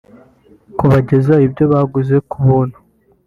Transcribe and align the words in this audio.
kubagezaho 0.77 1.41
ibyo 1.47 1.63
baguze 1.73 2.15
ku 2.29 2.35
buntu 2.45 2.77